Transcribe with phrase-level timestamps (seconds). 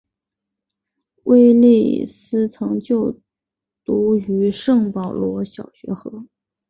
[1.25, 3.21] 威利斯曾就
[3.85, 6.25] 读于圣保罗小学和。